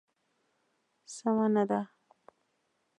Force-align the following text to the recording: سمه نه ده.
سمه 1.15 1.47
نه 1.55 1.63
ده. 1.69 1.79